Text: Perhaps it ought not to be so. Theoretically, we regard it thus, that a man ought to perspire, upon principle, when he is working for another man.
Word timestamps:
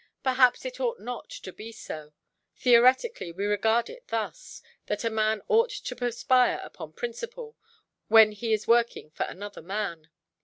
Perhaps 0.23 0.65
it 0.65 0.79
ought 0.79 0.99
not 0.99 1.29
to 1.29 1.53
be 1.53 1.71
so. 1.71 2.13
Theoretically, 2.55 3.31
we 3.31 3.45
regard 3.45 3.87
it 3.87 4.07
thus, 4.07 4.63
that 4.87 5.03
a 5.03 5.11
man 5.11 5.43
ought 5.47 5.69
to 5.69 5.95
perspire, 5.95 6.59
upon 6.63 6.93
principle, 6.93 7.55
when 8.07 8.31
he 8.31 8.51
is 8.51 8.67
working 8.67 9.11
for 9.11 9.25
another 9.27 9.61
man. 9.61 10.09